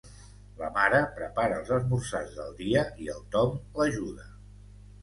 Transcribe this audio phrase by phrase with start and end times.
[0.61, 4.31] La mare prepara els esmorzars del dia i el Tom l'ajuda.